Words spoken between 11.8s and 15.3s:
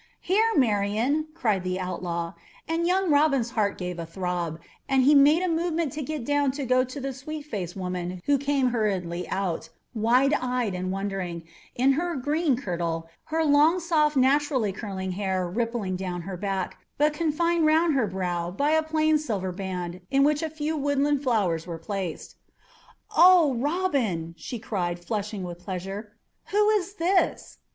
her green kirtle, her long soft naturally curling